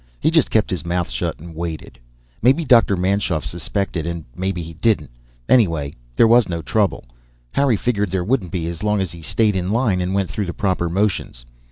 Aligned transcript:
He 0.19 0.31
just 0.31 0.49
kept 0.49 0.71
his 0.71 0.83
mouth 0.83 1.11
shut 1.11 1.37
and 1.37 1.53
waited. 1.55 1.99
Maybe 2.41 2.65
Dr. 2.65 2.97
Manschoff 2.97 3.45
suspected 3.45 4.07
and 4.07 4.25
maybe 4.35 4.63
he 4.63 4.73
didn't. 4.73 5.11
Anyway, 5.47 5.93
there 6.15 6.27
was 6.27 6.49
no 6.49 6.63
trouble. 6.63 7.05
Harry 7.51 7.77
figured 7.77 8.09
there 8.09 8.23
wouldn't 8.23 8.49
be, 8.49 8.65
as 8.65 8.81
long 8.81 8.99
as 8.99 9.11
he 9.11 9.21
stayed 9.21 9.55
in 9.55 9.69
line 9.71 10.01
and 10.01 10.15
went 10.15 10.31
through 10.31 10.47
the 10.47 10.53
proper 10.55 10.89
motions. 10.89 11.45